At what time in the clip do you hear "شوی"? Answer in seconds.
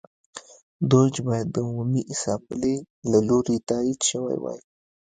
4.09-4.37